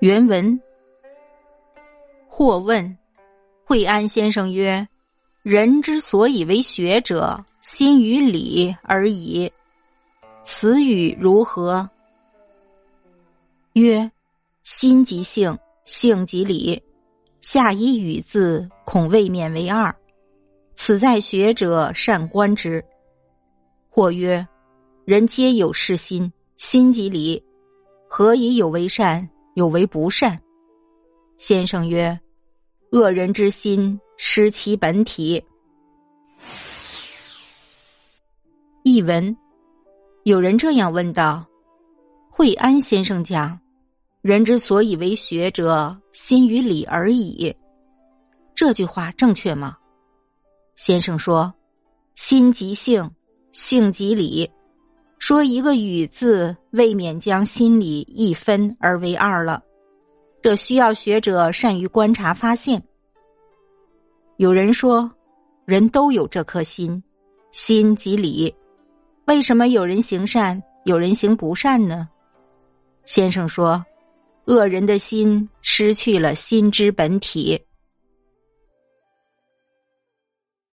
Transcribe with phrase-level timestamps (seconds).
[0.00, 0.58] 原文。
[2.26, 2.96] 或问，
[3.64, 4.88] 惠安先生曰
[5.42, 9.52] ：“人之所以为学者，心于理而已。
[10.42, 11.88] 此语如何？”
[13.74, 14.10] 曰
[14.64, 16.82] ：“心即性，性即理。
[17.42, 19.94] 下一语字，恐未免为二。
[20.74, 22.82] 此在学者善观之。”
[23.92, 24.46] 或曰
[25.04, 27.44] ：“人皆有是心，心即理。
[28.08, 29.28] 何以有为善，
[29.60, 30.40] 有为不善？”
[31.36, 32.18] 先生曰
[32.92, 35.44] ：“恶人之心失其本体。”
[38.84, 39.36] 译文：
[40.24, 41.46] 有人这样问道
[42.32, 43.60] ：“惠安先生讲，
[44.22, 47.54] 人之所以为学者，心于理而已。
[48.54, 49.76] 这句话正确吗？”
[50.74, 51.52] 先生说
[52.16, 53.10] ：“心即性，
[53.52, 54.50] 性即理。
[55.20, 59.62] 说一个语字，未免将心理一分而为二了。”
[60.42, 62.82] 这需要学者善于观察发现。
[64.38, 65.08] 有人说，
[65.66, 67.00] 人都有这颗心，
[67.52, 68.52] 心即理。
[69.26, 72.08] 为什么有人行善，有人行不善呢？
[73.04, 73.84] 先生说，
[74.46, 77.60] 恶人的心失去了心之本体。